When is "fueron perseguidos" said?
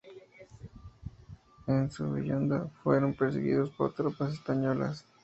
2.83-3.69